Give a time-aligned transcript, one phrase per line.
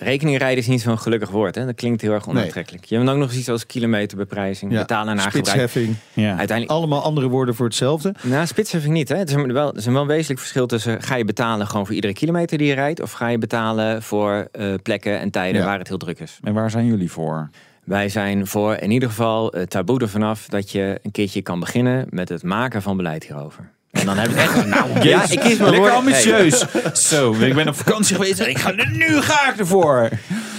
[0.00, 1.54] Rekeningrijden is niet zo'n gelukkig woord.
[1.54, 1.64] Hè?
[1.66, 2.84] Dat klinkt heel erg onaantrekkelijk.
[2.84, 4.72] Je hebt ook nog eens iets als kilometerbeprijzing.
[4.72, 5.46] Ja, Betalen naar gebruik.
[5.46, 5.96] Spitsheffing.
[6.12, 6.28] Ja.
[6.36, 8.14] Uiteindelijk, Allemaal andere woorden voor hetzelfde.
[8.22, 9.08] nou, spitsheffing niet.
[9.08, 9.16] Hè?
[9.16, 11.02] Het is een- wel, er is een wel een wezenlijk verschil tussen...
[11.02, 13.00] ga je betalen gewoon voor iedere kilometer die je rijdt...
[13.02, 15.66] of ga je betalen voor eh, plekken en tijden Ja.
[15.66, 16.38] waar het heel druk is.
[16.42, 17.48] En waar zijn jullie voor?
[17.84, 20.46] Wij zijn voor in ieder geval het taboe er vanaf...
[20.48, 23.70] dat je een keertje kan beginnen met het maken van beleid hierover.
[23.98, 24.66] En dan heb ik echt...
[24.66, 26.64] Nou, ja, ik kies mijn Lekker ambitieus.
[27.08, 30.08] Zo, ik ben op vakantie geweest en ik ga er nu ga ik ervoor.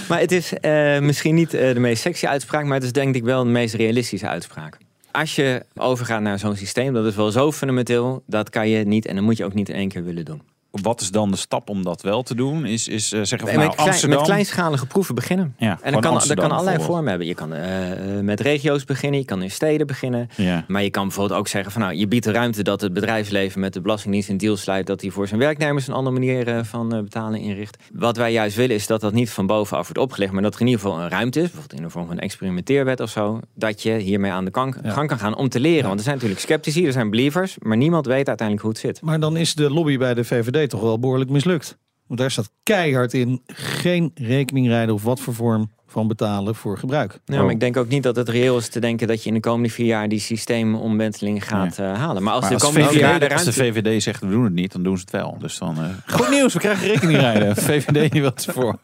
[0.08, 3.14] Maar het is eh, misschien niet eh, de meest sexy uitspraak, maar het is denk
[3.14, 4.76] ik wel de meest realistische uitspraak.
[5.10, 9.06] Als je overgaat naar zo'n systeem, dat is wel zo fundamenteel, dat kan je niet
[9.06, 10.42] en dat moet je ook niet in één keer willen doen.
[10.82, 12.64] Wat is dan de stap om dat wel te doen?
[12.66, 14.18] Is, is eh, zeggen van En nou, met, klein- Amsterdam.
[14.18, 15.54] met kleinschalige proeven beginnen.
[15.58, 17.26] Ja, En dat kan, dat kan allerlei vormen hebben.
[17.26, 20.28] Je kan eh, eh, met regio's beginnen, je kan in steden beginnen.
[20.36, 20.64] Ja.
[20.68, 23.60] Maar je kan bijvoorbeeld ook zeggen van nou, je biedt de ruimte dat het bedrijfsleven
[23.60, 26.58] met de Belastingdienst een deal sluit dat hij voor zijn werknemers een andere manier eh,
[26.64, 27.76] van eh, betalen inricht.
[27.92, 30.60] Wat wij juist willen is dat dat niet van bovenaf wordt opgelegd, maar dat er
[30.60, 33.40] in ieder geval een ruimte is, bijvoorbeeld in de vorm van een experimenteerwet of zo,
[33.54, 34.90] dat je hiermee aan de kan- Ja.
[34.90, 35.84] gang kan gaan om te leren.
[35.86, 39.00] Want er zijn natuurlijk sceptici, er zijn believers, maar niemand weet uiteindelijk hoe het zit.
[39.02, 41.78] Maar dan is de lobby bij de VVD toch wel behoorlijk mislukt.
[42.06, 46.78] Want daar staat keihard in geen rekening rijden of wat voor vorm van betalen voor
[46.78, 47.20] gebruik.
[47.24, 49.34] Ja, maar ik denk ook niet dat het reëel is te denken dat je in
[49.34, 52.22] de komende vier jaar die systeemomwenteling gaat eh, halen.
[52.22, 53.80] Maar als Maar de als, komende vier jaar de VVD, als de ruimte...
[53.80, 55.36] VVD zegt we doen het niet, dan doen ze het wel.
[55.38, 57.56] Dus dan eh, goed nieuws, we krijgen rekening rijden.
[57.70, 58.78] VVD wil het voor.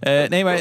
[0.00, 0.58] Eh, nee, maar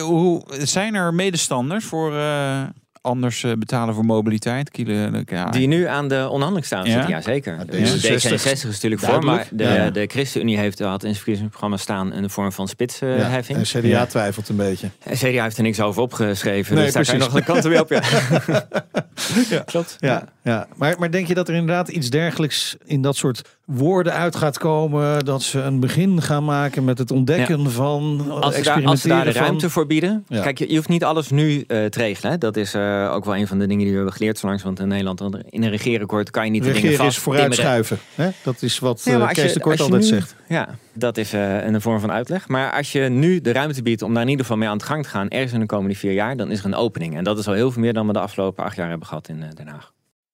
[0.00, 2.62] hoe zijn er medestanders voor eh,
[3.06, 4.70] anders eh, betalen voor mobiliteit?
[4.70, 5.50] Kilo, ja.
[5.50, 7.08] Die nu aan de onderhandeling staan Ja?
[7.08, 7.56] ja zeker.
[7.56, 9.90] Ja, De D66 D66 is natuurlijk voor, maar de, Ja.
[9.90, 13.58] de ChristenUnie heeft, had in zijn verkiezingsprogramma staan een vorm van Ja, spitsheffing.
[13.58, 14.06] en CDA Ja.
[14.06, 14.88] twijfelt een beetje.
[15.04, 17.64] En CDA heeft er niks over opgeschreven, Nee, dus daar kan je nog de kant
[17.64, 17.88] weer op.
[17.90, 18.02] Ja.
[19.50, 19.60] Ja.
[19.64, 19.96] Klopt.
[20.00, 20.66] Ja, ja.
[20.76, 24.58] Maar, maar denk je dat er inderdaad iets dergelijks in dat soort woorden uit gaat
[24.58, 25.24] komen?
[25.24, 29.08] Dat ze een begin gaan maken met het ontdekken van Als ze, daar, als ze
[29.08, 30.24] daar de van- ruimte voor bieden.
[30.28, 30.42] Ja.
[30.42, 32.32] Kijk, je, je hoeft niet alles nu eh, te regelen.
[32.32, 32.38] Hè.
[32.38, 34.62] Dat is eh, ook wel een van de dingen die we hebben geleerd zo langs.
[34.62, 35.20] Want in Nederland,
[35.50, 37.98] in een regeerakkoord kan je niet de dingen Regeren vast is vooruitschuiven.
[38.14, 38.28] Hè?
[38.42, 40.34] Dat is wat Ja, eh, Kees de Kort altijd nu- zegt.
[40.48, 42.48] Ja, dat is een vorm van uitleg.
[42.48, 44.84] Maar als je nu de ruimte biedt om daar in ieder geval mee aan de
[44.84, 47.16] gang te gaan, ergens in de komende vier jaar, dan is er een opening.
[47.16, 49.28] En dat is al heel veel meer dan we de afgelopen acht jaar hebben gehad
[49.28, 49.92] in Den Haag.